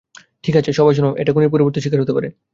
[0.43, 2.27] ঠিক আছে, সবাই শোনো, এটা খুনির পরবর্তী শিকার হতে পারে।